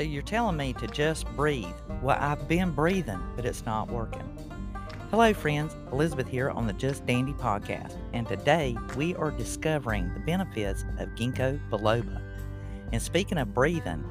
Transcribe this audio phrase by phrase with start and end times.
[0.00, 1.66] So you're telling me to just breathe.
[2.00, 4.26] Well, I've been breathing, but it's not working.
[5.10, 5.76] Hello, friends.
[5.92, 11.10] Elizabeth here on the Just Dandy podcast, and today we are discovering the benefits of
[11.16, 12.18] ginkgo biloba.
[12.92, 14.02] And speaking of breathing,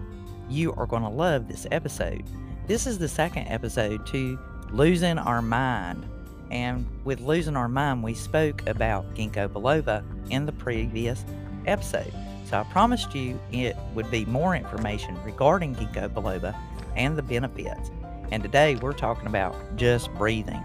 [0.47, 2.23] you are going to love this episode.
[2.67, 4.37] This is the second episode to
[4.69, 6.07] losing our mind.
[6.51, 11.25] And with losing our mind, we spoke about ginkgo biloba in the previous
[11.65, 12.13] episode.
[12.49, 16.55] So I promised you it would be more information regarding ginkgo biloba
[16.95, 17.91] and the benefits.
[18.31, 20.63] And today we're talking about just breathing.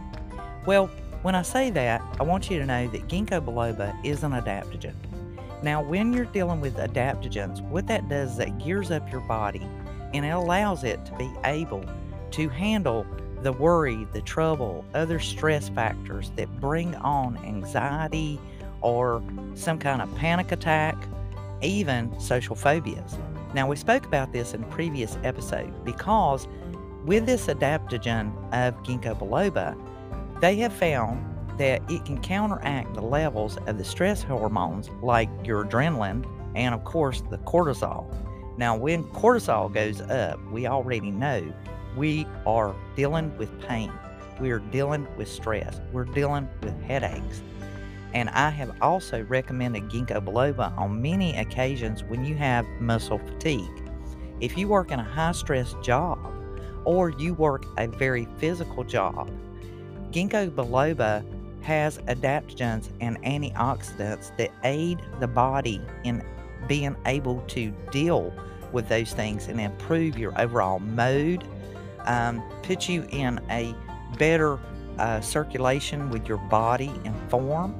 [0.65, 0.87] Well,
[1.21, 4.95] when I say that, I want you to know that ginkgo biloba is an adaptogen.
[5.63, 9.69] Now, when you're dealing with adaptogens, what that does is that gears up your body
[10.15, 11.85] and it allows it to be able
[12.31, 13.07] to handle
[13.43, 18.41] the worry, the trouble, other stress factors that bring on anxiety
[18.81, 19.23] or
[19.55, 20.97] some kind of panic attack,
[21.65, 23.19] even social phobias.
[23.55, 26.49] Now, we spoke about this in a previous episode because
[27.05, 29.77] with this adaptogen of ginkgo biloba,
[30.41, 31.25] they have found
[31.59, 36.85] that it can counteract the levels of the stress hormones like your adrenaline and, of
[36.85, 38.13] course, the cortisol.
[38.57, 41.53] Now, when cortisol goes up, we already know
[41.97, 43.93] we are dealing with pain.
[44.41, 45.81] We are dealing with stress.
[45.93, 47.43] We're dealing with headaches.
[48.15, 53.91] And I have also recommended ginkgo biloba on many occasions when you have muscle fatigue.
[54.41, 56.19] If you work in a high stress job
[56.85, 59.31] or you work a very physical job,
[60.13, 61.25] ginkgo biloba
[61.63, 66.23] has adaptogens and antioxidants that aid the body in
[66.69, 68.33] being able to deal
[68.71, 71.43] with those things and improve your overall mood,
[72.01, 73.75] um, put you in a
[74.19, 74.59] better
[74.99, 77.75] uh, circulation with your body and form,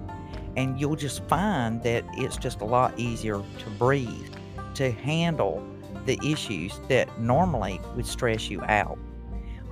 [0.57, 4.35] and you'll just find that it's just a lot easier to breathe,
[4.75, 5.67] to handle
[6.07, 8.99] the issues that normally would stress you out.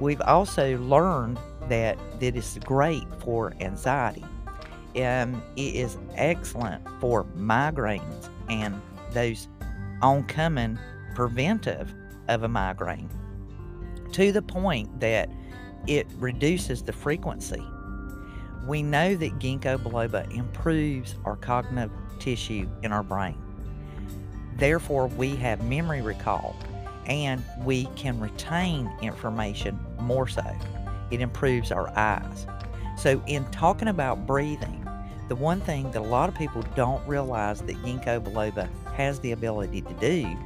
[0.01, 1.39] We've also learned
[1.69, 4.25] that that is great for anxiety.
[4.97, 8.81] Um, it is excellent for migraines and
[9.13, 9.49] those
[10.03, 10.79] oncoming
[11.15, 11.95] preventive
[12.29, 13.09] of a migraine
[14.13, 15.31] to the point that
[15.87, 17.63] it reduces the frequency.
[18.67, 23.37] We know that ginkgo biloba improves our cognitive tissue in our brain.
[24.57, 26.57] Therefore, we have memory recall
[27.07, 30.45] and we can retain information more so.
[31.11, 32.47] It improves our eyes.
[32.97, 34.87] So, in talking about breathing,
[35.29, 39.33] the one thing that a lot of people don't realize that ginkgo biloba has the
[39.33, 40.37] ability to do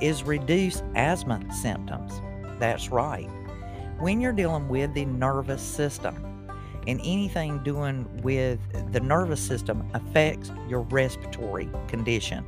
[0.00, 2.12] is reduce asthma symptoms.
[2.58, 3.28] That's right.
[3.98, 6.25] When you're dealing with the nervous system,
[6.86, 8.60] and anything doing with
[8.92, 12.44] the nervous system affects your respiratory condition.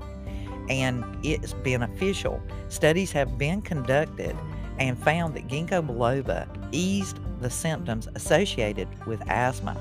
[0.68, 2.42] And it's beneficial.
[2.68, 4.36] Studies have been conducted
[4.78, 9.76] and found that ginkgo biloba eased the symptoms associated with asthma.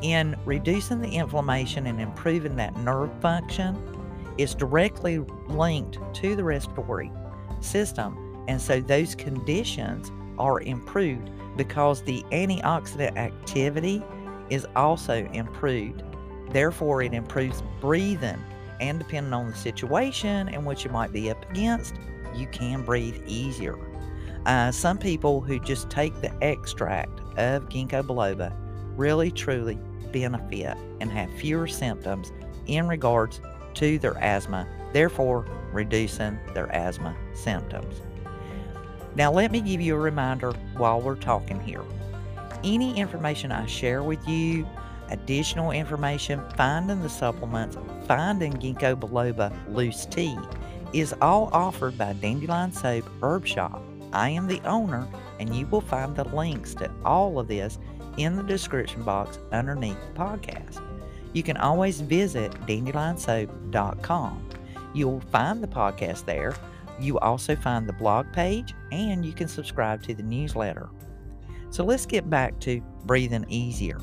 [0.00, 3.76] In reducing the inflammation and improving that nerve function,
[4.38, 5.18] it's directly
[5.48, 7.12] linked to the respiratory
[7.60, 8.44] system.
[8.48, 14.02] And so those conditions are improved because the antioxidant activity
[14.50, 16.02] is also improved.
[16.50, 18.42] Therefore, it improves breathing.
[18.80, 21.94] And depending on the situation and what you might be up against,
[22.34, 23.78] you can breathe easier.
[24.44, 28.52] Uh, some people who just take the extract of ginkgo biloba
[28.96, 29.78] really truly
[30.12, 32.32] benefit and have fewer symptoms
[32.66, 33.40] in regards
[33.74, 38.02] to their asthma, therefore reducing their asthma symptoms.
[39.14, 41.82] Now, let me give you a reminder while we're talking here.
[42.64, 44.66] Any information I share with you,
[45.10, 50.38] additional information, finding the supplements, finding ginkgo biloba loose tea,
[50.92, 53.82] is all offered by Dandelion Soap Herb Shop.
[54.12, 55.06] I am the owner,
[55.40, 57.78] and you will find the links to all of this
[58.18, 60.82] in the description box underneath the podcast.
[61.32, 64.48] You can always visit dandelionsoap.com.
[64.94, 66.54] You'll find the podcast there.
[67.00, 70.88] You also find the blog page, and you can subscribe to the newsletter.
[71.70, 73.98] So let's get back to breathing easier.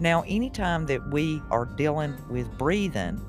[0.00, 3.20] Now, anytime that we are dealing with breathing,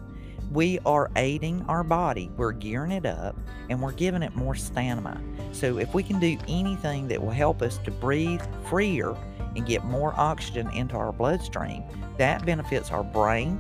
[0.51, 2.30] we are aiding our body.
[2.36, 3.38] We're gearing it up
[3.69, 5.22] and we're giving it more stamina.
[5.51, 9.16] So, if we can do anything that will help us to breathe freer
[9.56, 11.84] and get more oxygen into our bloodstream,
[12.18, 13.60] that benefits our brain,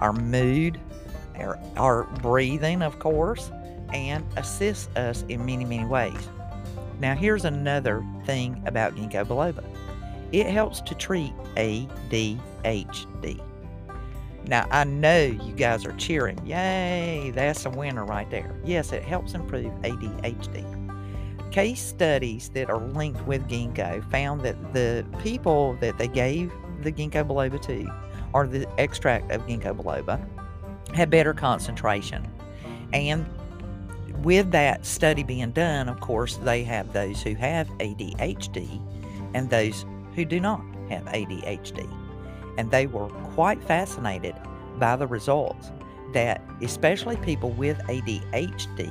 [0.00, 0.80] our mood,
[1.36, 3.50] our, our breathing, of course,
[3.92, 6.28] and assists us in many, many ways.
[7.00, 9.64] Now, here's another thing about ginkgo biloba
[10.32, 13.40] it helps to treat ADHD.
[14.46, 16.38] Now, I know you guys are cheering.
[16.46, 18.54] Yay, that's a winner right there.
[18.64, 20.64] Yes, it helps improve ADHD.
[21.50, 26.52] case studies that are linked with ginkgo found that the people that they gave
[26.82, 27.90] the ginkgo biloba to,
[28.32, 30.20] or the extract of ginkgo biloba,
[30.94, 32.28] had better concentration.
[32.92, 33.26] And
[34.26, 38.82] with that study being done, of course, they have those who have ADHD
[39.34, 39.86] and those
[40.16, 41.88] who do not have ADHD.
[42.58, 44.34] And they were quite fascinated
[44.80, 45.70] by the results
[46.12, 48.90] that, especially people with ADHD,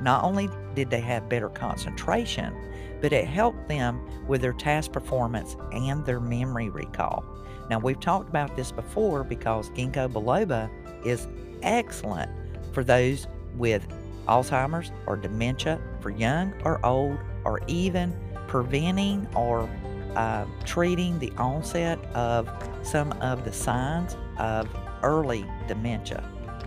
[0.00, 2.56] not only did they have better concentration,
[3.02, 7.22] but it helped them with their task performance and their memory recall.
[7.68, 10.70] Now, we've talked about this before because ginkgo biloba
[11.04, 11.28] is
[11.60, 12.30] excellent
[12.72, 13.26] for those
[13.58, 13.86] with
[14.28, 18.14] Alzheimer's or dementia, for young or old, or even
[18.46, 19.68] preventing or
[20.16, 22.48] uh, treating the onset of
[22.82, 24.68] some of the signs of
[25.02, 26.22] early dementia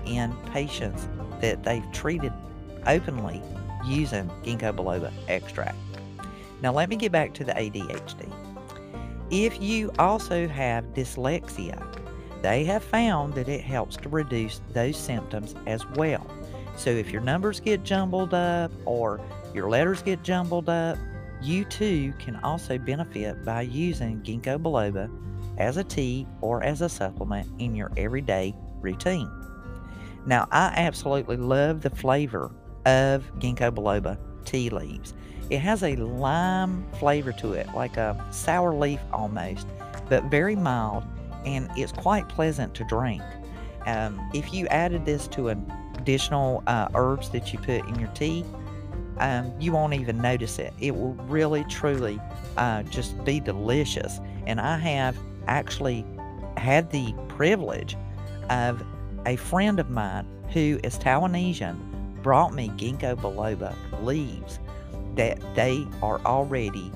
[0.05, 1.07] in patients
[1.41, 2.33] that they've treated
[2.87, 3.41] openly
[3.85, 5.77] using ginkgo biloba extract.
[6.61, 8.31] Now, let me get back to the ADHD.
[9.29, 11.81] If you also have dyslexia,
[12.41, 16.25] they have found that it helps to reduce those symptoms as well.
[16.77, 19.21] So, if your numbers get jumbled up or
[19.53, 20.97] your letters get jumbled up,
[21.41, 25.09] you too can also benefit by using ginkgo biloba
[25.57, 29.29] as a tea or as a supplement in your everyday routine.
[30.25, 32.51] Now, I absolutely love the flavor
[32.85, 35.13] of ginkgo biloba tea leaves.
[35.49, 39.67] It has a lime flavor to it, like a sour leaf almost,
[40.09, 41.03] but very mild,
[41.45, 43.21] and it's quite pleasant to drink.
[43.85, 45.49] Um, if you added this to
[46.05, 48.45] additional uh, herbs that you put in your tea,
[49.17, 50.71] um, you won't even notice it.
[50.79, 52.19] It will really, truly
[52.57, 54.19] uh, just be delicious.
[54.45, 55.17] And I have
[55.47, 56.05] actually
[56.57, 57.97] had the privilege
[58.51, 58.83] of
[59.25, 64.59] a friend of mine who is Taiwanesian brought me ginkgo biloba leaves
[65.15, 66.91] that they are already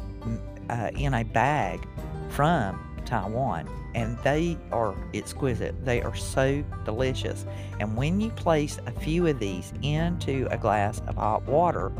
[0.69, 1.87] uh, in a bag
[2.29, 2.79] from
[3.09, 5.83] Taiwan and they are exquisite.
[5.83, 7.45] They are so delicious.
[7.79, 11.91] And when you place a few of these into a glass of hot water,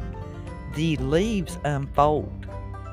[0.76, 2.46] the leaves unfold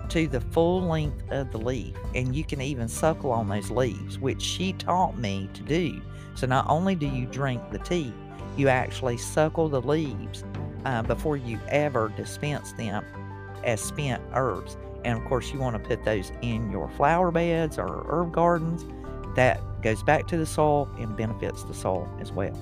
[0.09, 4.19] to the full length of the leaf, and you can even suckle on those leaves,
[4.19, 6.01] which she taught me to do.
[6.37, 8.13] So not only do you drink the tea,
[8.57, 10.45] you actually suckle the leaves
[10.85, 13.05] uh, before you ever dispense them
[13.65, 14.77] as spent herbs.
[15.07, 18.85] And of course, you want to put those in your flower beds or herb gardens.
[19.37, 22.53] That goes back to the soil and benefits the soil as well.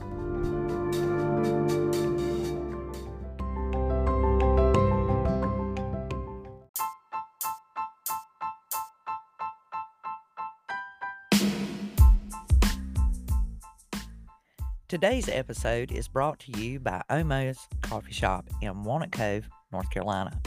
[14.87, 20.39] Today's episode is brought to you by Oma's Coffee Shop in Walnut Cove, North Carolina.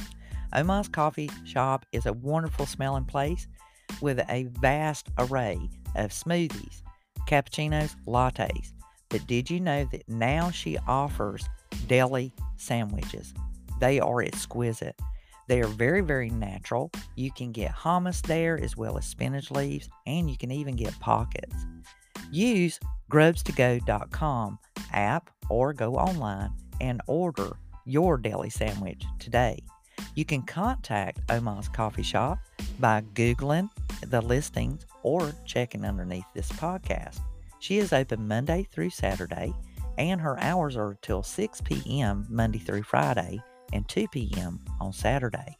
[0.57, 3.47] Oma's Coffee Shop is a wonderful smelling place
[4.01, 5.59] with a vast array
[5.95, 6.81] of smoothies,
[7.27, 8.73] cappuccinos, lattes.
[9.09, 11.47] But did you know that now she offers
[11.85, 13.35] deli sandwiches?
[13.79, 14.99] They are exquisite.
[15.47, 16.91] They are very, very natural.
[17.15, 20.99] You can get hummus there as well as spinach leaves, and you can even get
[20.99, 21.55] pockets.
[22.31, 22.79] Use
[23.11, 24.57] grubstogo.com
[24.91, 29.63] app or go online and order your deli sandwich today.
[30.17, 32.39] You can contact Oma's Coffee Shop
[32.79, 33.69] by Googling
[34.01, 37.19] the listings or checking underneath this podcast.
[37.59, 39.53] She is open Monday through Saturday,
[39.99, 42.25] and her hours are till 6 p.m.
[42.31, 43.39] Monday through Friday
[43.73, 44.59] and 2 p.m.
[44.81, 45.55] on Saturday.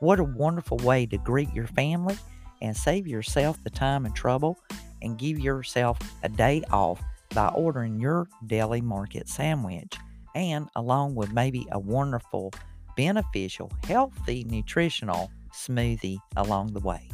[0.00, 2.18] What a wonderful way to greet your family
[2.60, 4.58] and save yourself the time and trouble
[5.00, 7.00] and give yourself a day off
[7.36, 9.96] by ordering your deli market sandwich
[10.34, 12.52] and along with maybe a wonderful,
[12.96, 17.08] beneficial, healthy, nutritional smoothie along the way.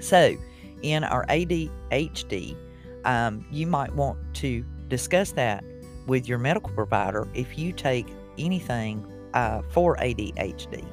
[0.00, 0.36] So,
[0.82, 2.56] in our ADHD,
[3.04, 5.64] um, you might want to discuss that
[6.06, 8.06] with your medical provider if you take
[8.38, 10.86] anything uh, for ADHD.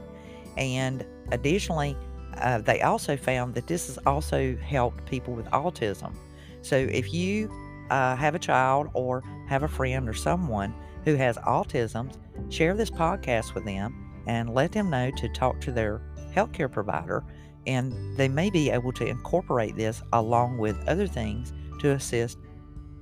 [0.58, 1.96] And additionally,
[2.38, 6.14] uh, they also found that this has also helped people with autism.
[6.62, 7.52] So if you
[7.90, 10.74] uh, have a child or have a friend or someone
[11.06, 12.12] who has autism,
[12.50, 16.02] share this podcast with them and let them know to talk to their
[16.34, 17.24] healthcare provider.
[17.68, 22.38] And they may be able to incorporate this along with other things to assist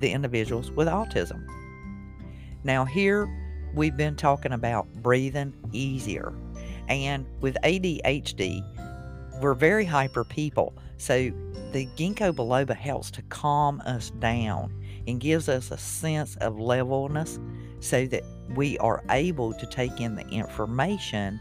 [0.00, 1.44] the individuals with autism.
[2.64, 3.28] Now, here
[3.74, 6.32] we've been talking about breathing easier.
[6.88, 8.62] And with ADHD,
[9.42, 10.74] we're very hyper people.
[10.96, 11.30] So
[11.72, 14.72] the ginkgo biloba helps to calm us down
[15.06, 17.38] and gives us a sense of levelness
[17.80, 18.22] so that
[18.54, 21.40] we are able to take in the information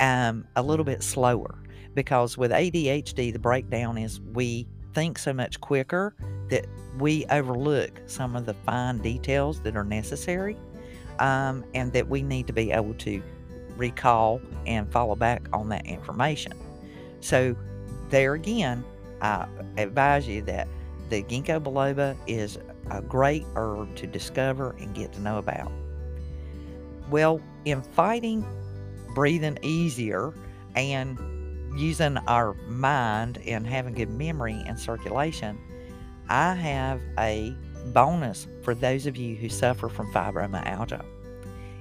[0.00, 1.58] um, a little bit slower.
[1.94, 6.14] Because with ADHD, the breakdown is we think so much quicker
[6.48, 6.66] that
[6.98, 10.56] we overlook some of the fine details that are necessary
[11.18, 13.22] um, and that we need to be able to
[13.76, 16.52] recall and follow back on that information.
[17.22, 17.56] So,
[18.10, 18.84] there again,
[19.22, 19.46] I
[19.78, 20.68] advise you that
[21.08, 22.58] the ginkgo biloba is
[22.90, 25.72] a great herb to discover and get to know about.
[27.10, 28.44] Well, in fighting
[29.14, 30.32] breathing easier
[30.74, 31.18] and
[31.78, 35.58] using our mind and having good memory and circulation,
[36.28, 37.54] I have a
[37.86, 41.04] bonus for those of you who suffer from fibromyalgia.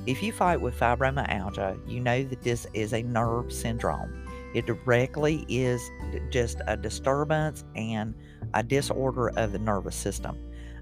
[0.08, 4.28] If you fight with fibromyalgia, you know that this is a nerve syndrome.
[4.54, 5.82] It directly is
[6.30, 8.14] just a disturbance and
[8.54, 10.38] a disorder of the nervous system.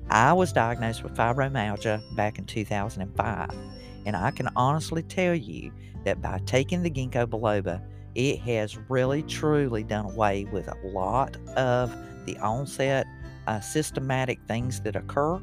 [0.09, 3.49] I was diagnosed with fibromyalgia back in 2005,
[4.05, 5.71] and I can honestly tell you
[6.03, 7.81] that by taking the ginkgo biloba,
[8.15, 11.95] it has really truly done away with a lot of
[12.25, 13.05] the onset
[13.47, 15.39] uh, systematic things that occur.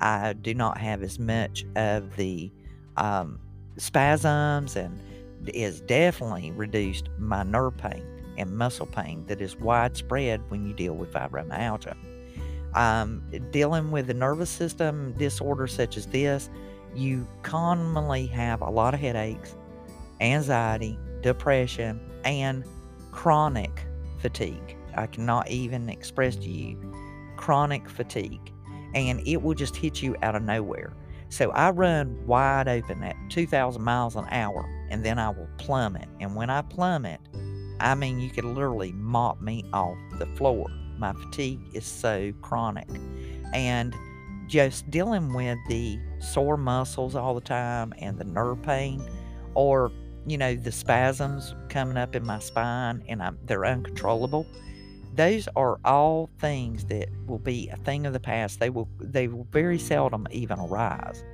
[0.00, 2.52] I do not have as much of the
[2.96, 3.40] um,
[3.78, 4.98] spasms and
[5.46, 8.04] is definitely reduced my nerve pain
[8.36, 11.96] and muscle pain that is widespread when you deal with fibromyalgia.
[12.74, 16.50] Um, dealing with the nervous system disorders such as this,
[16.94, 19.54] you commonly have a lot of headaches,
[20.20, 22.64] anxiety, depression, and
[23.10, 23.86] chronic
[24.18, 24.76] fatigue.
[24.96, 26.94] I cannot even express to you
[27.36, 28.52] chronic fatigue,
[28.94, 30.92] and it will just hit you out of nowhere.
[31.30, 36.08] So I run wide open at 2,000 miles an hour, and then I will plummet.
[36.20, 37.20] And when I plummet,
[37.80, 40.66] I mean, you could literally mop me off the floor.
[40.98, 42.88] My fatigue is so chronic.
[43.54, 43.94] And
[44.48, 49.02] just dealing with the sore muscles all the time and the nerve pain,
[49.54, 49.92] or
[50.26, 54.46] you know, the spasms coming up in my spine and I'm, they're uncontrollable.
[55.14, 58.60] Those are all things that will be a thing of the past.
[58.60, 61.24] They will they will very seldom even arise.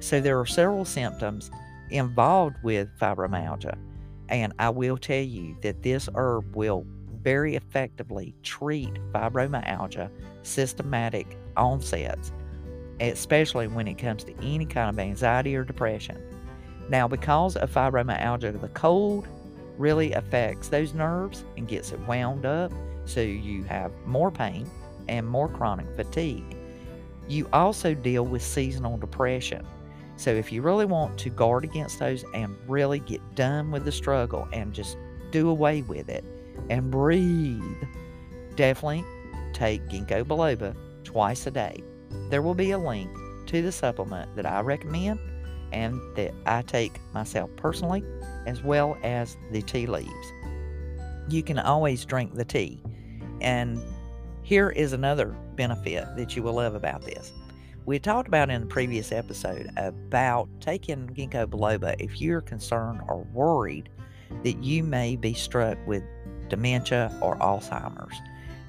[0.00, 1.50] So there are several symptoms
[1.90, 3.76] involved with fibromyalgia,
[4.28, 6.86] and I will tell you that this herb will
[7.22, 10.10] very effectively treat fibromyalgia
[10.42, 12.32] systematic onsets,
[13.00, 16.18] especially when it comes to any kind of anxiety or depression.
[16.88, 19.26] Now, because of fibromyalgia, the cold
[19.76, 22.72] really affects those nerves and gets it wound up,
[23.04, 24.68] so you have more pain
[25.08, 26.56] and more chronic fatigue.
[27.28, 29.66] You also deal with seasonal depression.
[30.16, 33.92] So, if you really want to guard against those and really get done with the
[33.92, 34.96] struggle and just
[35.30, 36.24] do away with it
[36.70, 37.62] and breathe,
[38.54, 39.04] definitely
[39.52, 41.82] take ginkgo biloba twice a day.
[42.30, 43.10] There will be a link
[43.46, 45.20] to the supplement that I recommend
[45.72, 48.04] and that I take myself personally,
[48.46, 50.32] as well as the tea leaves.
[51.28, 52.80] You can always drink the tea.
[53.40, 53.80] And
[54.42, 57.32] here is another benefit that you will love about this.
[57.86, 63.22] We talked about in the previous episode about taking ginkgo biloba if you're concerned or
[63.32, 63.88] worried
[64.42, 66.02] that you may be struck with
[66.48, 68.16] dementia or Alzheimer's.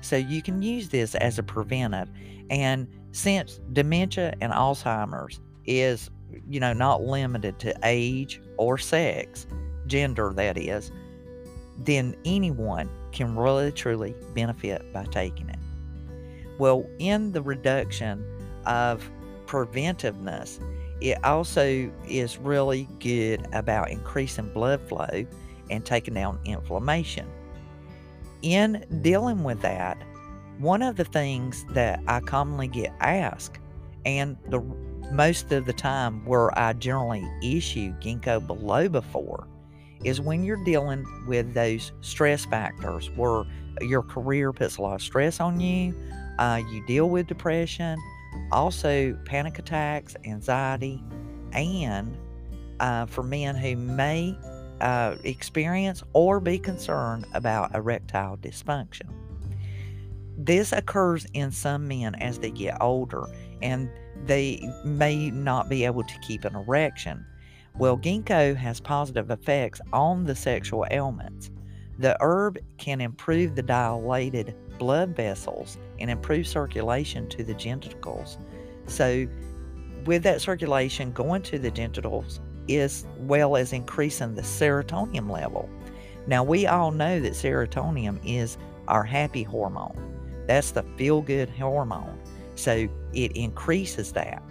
[0.02, 2.10] So you can use this as a preventive.
[2.52, 6.12] And since dementia and Alzheimer's is
[6.48, 9.48] you know, not limited to age or sex,
[9.88, 10.92] gender that is,
[11.80, 15.60] then anyone can really truly benefit by taking it.
[16.60, 18.24] Well, in the reduction
[18.68, 19.10] of
[19.48, 20.60] preventiveness,
[21.02, 25.26] it also is really good about increasing blood flow
[25.70, 27.28] and taking down inflammation.
[28.42, 29.98] In dealing with that,
[30.60, 33.60] one of the things that I commonly get asked,
[34.06, 34.62] and the
[35.12, 39.48] most of the time where I generally issue ginkgo biloba for
[40.04, 43.44] is when you're dealing with those stress factors where
[43.82, 45.96] your career puts a lot of stress on you,
[46.40, 47.98] uh, you deal with depression,
[48.52, 51.04] also panic attacks, anxiety,
[51.54, 52.18] and
[52.80, 54.38] uh, for men who may
[54.82, 59.10] uh, experience or be concerned about erectile dysfunction.
[60.38, 63.26] This occurs in some men as they get older,
[63.62, 63.90] and
[64.26, 67.26] they may not be able to keep an erection.
[67.76, 71.50] Well, ginkgo has positive effects on the sexual ailments.
[72.00, 78.38] The herb can improve the dilated blood vessels and improve circulation to the genitals.
[78.88, 79.28] So,
[80.06, 85.70] with that circulation going to the genitals, as well as increasing the serotonin level.
[86.28, 88.58] Now, we all know that serotonin is
[88.88, 89.96] our happy hormone.
[90.48, 92.20] That's the feel good hormone.
[92.56, 94.42] So it increases that.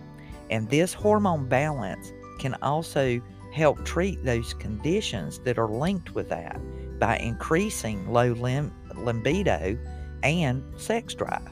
[0.50, 3.20] And this hormone balance can also
[3.52, 6.60] help treat those conditions that are linked with that
[6.98, 9.76] by increasing low lim- libido
[10.22, 11.50] and sex drive.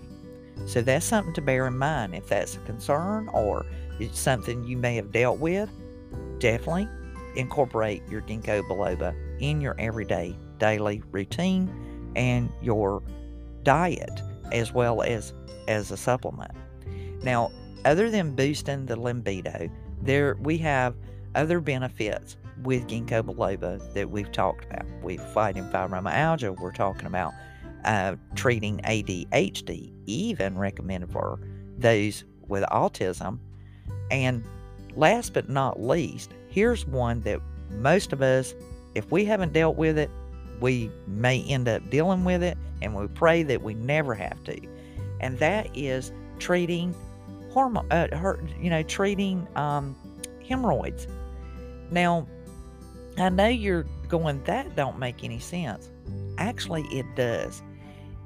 [0.66, 2.14] So that's something to bear in mind.
[2.14, 3.66] If that's a concern or
[4.00, 5.68] it's something you may have dealt with,
[6.38, 6.88] definitely
[7.36, 13.02] incorporate your ginkgo biloba in your everyday daily routine and your
[13.62, 15.32] diet as well as
[15.68, 16.52] as a supplement.
[17.22, 17.50] Now,
[17.84, 19.68] other than boosting the libido,
[20.02, 20.94] there we have
[21.34, 24.86] other benefits with ginkgo biloba that we've talked about.
[25.02, 26.58] We're fighting fibromyalgia.
[26.58, 27.32] We're talking about
[27.84, 31.40] uh, treating ADHD, even recommended for
[31.78, 33.38] those with autism.
[34.10, 34.44] And
[34.96, 38.54] last but not least, here's one that most of us,
[38.94, 40.10] if we haven't dealt with it,
[40.60, 44.60] we may end up dealing with it, and we pray that we never have to.
[45.20, 46.94] And that is treating
[47.52, 49.96] hormone, uh, her, you know, treating um,
[50.46, 51.08] hemorrhoids.
[51.90, 52.26] Now,
[53.18, 55.90] I know you're going, that don't make any sense.
[56.38, 57.62] Actually, it does.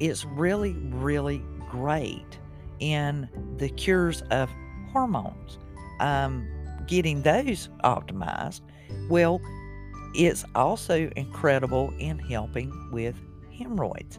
[0.01, 2.39] It's really, really great
[2.81, 4.51] in the cures of
[4.93, 5.59] hormones.
[6.01, 6.49] Um,
[6.87, 8.63] getting those optimized.
[9.09, 9.41] Well,
[10.15, 13.17] it's also incredible in helping with
[13.57, 14.19] hemorrhoids.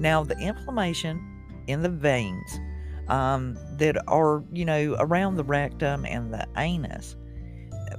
[0.00, 1.20] Now, the inflammation
[1.66, 2.58] in the veins
[3.08, 7.16] um, that are, you know, around the rectum and the anus,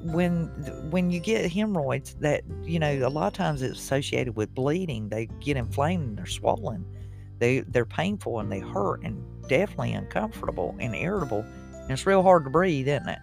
[0.02, 0.46] when
[0.92, 5.10] when you get hemorrhoids, that you know, a lot of times it's associated with bleeding.
[5.10, 6.86] They get inflamed and they're swollen.
[7.40, 11.46] They they're painful and they hurt and definitely uncomfortable and irritable.
[11.74, 13.20] And it's real hard to breathe, isn't it?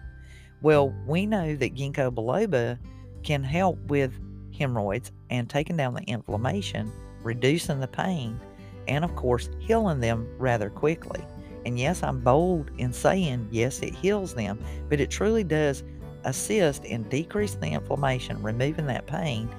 [0.61, 2.77] Well, we know that ginkgo biloba
[3.23, 4.19] can help with
[4.57, 8.39] hemorrhoids and taking down the inflammation, reducing the pain,
[8.87, 11.23] and of course, healing them rather quickly.
[11.65, 15.83] And yes, I'm bold in saying yes, it heals them, but it truly does
[16.23, 19.49] assist in decreasing the inflammation, removing that pain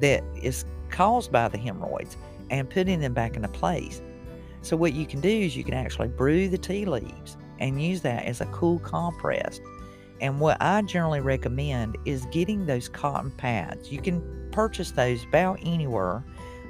[0.00, 2.16] that is caused by the hemorrhoids,
[2.50, 4.02] and putting them back into place.
[4.62, 8.02] So, what you can do is you can actually brew the tea leaves and use
[8.02, 9.60] that as a cool compress
[10.20, 13.90] and what I generally recommend is getting those cotton pads.
[13.90, 16.22] You can purchase those about anywhere,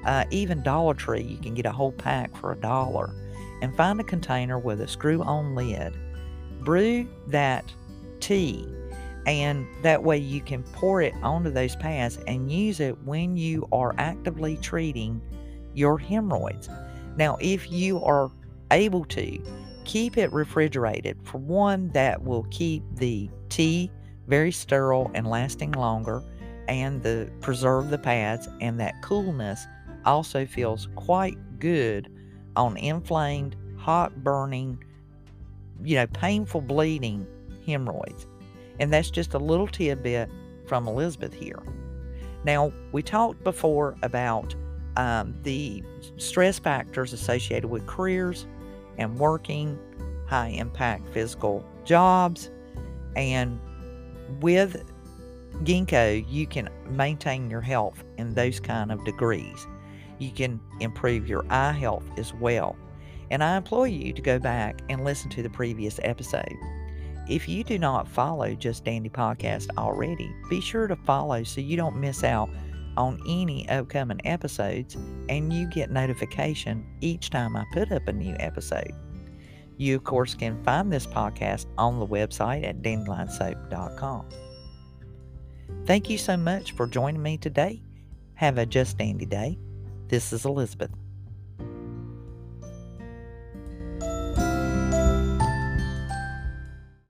[0.04, 1.22] uh, even Dollar Tree.
[1.22, 3.12] You can get a whole pack for a dollar
[3.60, 5.94] and find a container with a screw on lid.
[6.60, 7.64] Brew that
[8.20, 8.68] tea,
[9.26, 13.66] and that way you can pour it onto those pads and use it when you
[13.72, 15.20] are actively treating
[15.74, 16.68] your hemorrhoids.
[17.16, 18.30] Now, if you are
[18.70, 19.42] able to,
[19.84, 21.18] keep it refrigerated.
[21.24, 23.90] For one, that will keep the tea
[24.28, 26.22] very sterile and lasting longer,
[26.68, 29.66] and the preserve the pads, and that coolness
[30.04, 32.08] also feels quite good
[32.56, 34.82] on inflamed, hot burning,
[35.82, 37.26] you know, painful bleeding
[37.66, 38.26] hemorrhoids.
[38.78, 40.30] And that's just a little tidbit
[40.66, 41.62] from Elizabeth here.
[42.44, 44.54] Now, we talked before about
[44.96, 45.82] um, the
[46.16, 48.46] stress factors associated with careers
[48.98, 49.78] and working
[50.26, 52.50] high impact physical jobs.
[53.16, 53.60] And
[54.40, 54.84] with
[55.64, 59.66] ginkgo, you can maintain your health in those kind of degrees.
[60.18, 62.76] You can improve your eye health as well.
[63.30, 66.54] And I implore you to go back and listen to the previous episode.
[67.28, 71.76] If you do not follow Just Dandy Podcast already, be sure to follow so you
[71.76, 72.50] don't miss out
[73.00, 74.96] on any upcoming episodes
[75.28, 78.92] and you get notification each time I put up a new episode.
[79.78, 84.26] You, of course, can find this podcast on the website at dandelionsoap.com.
[85.86, 87.82] Thank you so much for joining me today.
[88.34, 89.58] Have a just dandy day.
[90.08, 90.99] This is Elizabeth.